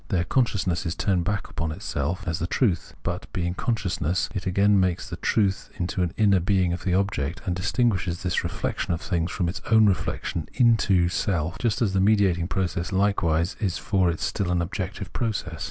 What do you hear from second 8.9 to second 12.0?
of things from its own reflection into self: just as